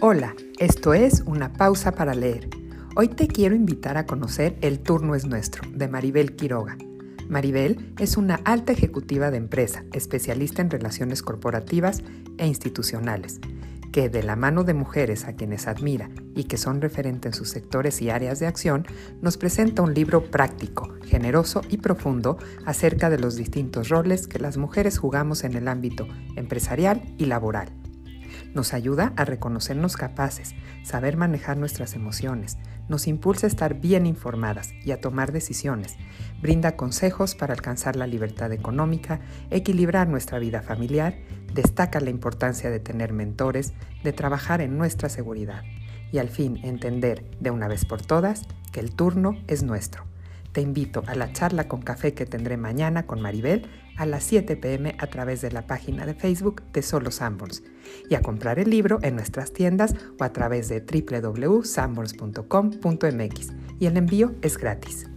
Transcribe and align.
Hola, 0.00 0.34
esto 0.58 0.92
es 0.92 1.22
Una 1.24 1.52
pausa 1.52 1.92
para 1.92 2.14
leer. 2.14 2.50
Hoy 2.96 3.08
te 3.08 3.28
quiero 3.28 3.54
invitar 3.54 3.96
a 3.96 4.06
conocer 4.06 4.56
El 4.60 4.80
turno 4.80 5.14
es 5.14 5.24
nuestro, 5.24 5.62
de 5.70 5.86
Maribel 5.86 6.34
Quiroga. 6.34 6.76
Maribel 7.28 7.94
es 7.98 8.16
una 8.16 8.40
alta 8.44 8.72
ejecutiva 8.72 9.30
de 9.30 9.38
empresa, 9.38 9.84
especialista 9.92 10.62
en 10.62 10.70
relaciones 10.70 11.22
corporativas 11.22 12.02
e 12.38 12.46
institucionales, 12.46 13.40
que 13.92 14.08
de 14.08 14.24
la 14.24 14.34
mano 14.34 14.64
de 14.64 14.74
mujeres 14.74 15.26
a 15.26 15.34
quienes 15.34 15.68
admira 15.68 16.10
y 16.34 16.44
que 16.44 16.58
son 16.58 16.80
referentes 16.80 17.32
en 17.32 17.38
sus 17.38 17.50
sectores 17.50 18.02
y 18.02 18.10
áreas 18.10 18.40
de 18.40 18.48
acción, 18.48 18.86
nos 19.22 19.38
presenta 19.38 19.82
un 19.82 19.94
libro 19.94 20.24
práctico, 20.28 20.92
generoso 21.04 21.62
y 21.70 21.78
profundo 21.78 22.36
acerca 22.66 23.10
de 23.10 23.20
los 23.20 23.36
distintos 23.36 23.90
roles 23.90 24.26
que 24.26 24.40
las 24.40 24.56
mujeres 24.56 24.98
jugamos 24.98 25.44
en 25.44 25.54
el 25.54 25.68
ámbito 25.68 26.08
empresarial 26.34 27.00
y 27.16 27.26
laboral 27.26 27.83
nos 28.54 28.72
ayuda 28.72 29.12
a 29.16 29.24
reconocernos 29.24 29.96
capaces, 29.96 30.54
saber 30.82 31.16
manejar 31.16 31.56
nuestras 31.56 31.94
emociones, 31.94 32.56
nos 32.88 33.06
impulsa 33.06 33.46
a 33.46 33.48
estar 33.48 33.74
bien 33.74 34.06
informadas 34.06 34.72
y 34.84 34.92
a 34.92 35.00
tomar 35.00 35.32
decisiones, 35.32 35.96
brinda 36.40 36.76
consejos 36.76 37.34
para 37.34 37.54
alcanzar 37.54 37.96
la 37.96 38.06
libertad 38.06 38.52
económica, 38.52 39.20
equilibrar 39.50 40.08
nuestra 40.08 40.38
vida 40.38 40.62
familiar, 40.62 41.18
destaca 41.52 42.00
la 42.00 42.10
importancia 42.10 42.70
de 42.70 42.80
tener 42.80 43.12
mentores, 43.12 43.74
de 44.02 44.12
trabajar 44.12 44.60
en 44.60 44.78
nuestra 44.78 45.08
seguridad 45.08 45.62
y 46.12 46.18
al 46.18 46.28
fin 46.28 46.60
entender 46.62 47.24
de 47.40 47.50
una 47.50 47.68
vez 47.68 47.84
por 47.84 48.02
todas 48.02 48.42
que 48.72 48.80
el 48.80 48.94
turno 48.94 49.36
es 49.48 49.62
nuestro. 49.62 50.13
Te 50.54 50.60
invito 50.60 51.02
a 51.08 51.16
la 51.16 51.32
charla 51.32 51.66
con 51.66 51.82
café 51.82 52.14
que 52.14 52.26
tendré 52.26 52.56
mañana 52.56 53.08
con 53.08 53.20
Maribel 53.20 53.66
a 53.96 54.06
las 54.06 54.22
7 54.22 54.56
pm 54.56 54.94
a 55.00 55.08
través 55.08 55.40
de 55.40 55.50
la 55.50 55.66
página 55.66 56.06
de 56.06 56.14
Facebook 56.14 56.62
de 56.72 56.80
Solo 56.80 57.10
Sanborns 57.10 57.64
y 58.08 58.14
a 58.14 58.22
comprar 58.22 58.60
el 58.60 58.70
libro 58.70 59.00
en 59.02 59.16
nuestras 59.16 59.52
tiendas 59.52 59.96
o 60.16 60.22
a 60.22 60.32
través 60.32 60.68
de 60.68 60.80
www.sanborns.com.mx 60.80 63.52
y 63.80 63.86
el 63.86 63.96
envío 63.96 64.36
es 64.42 64.56
gratis. 64.56 65.08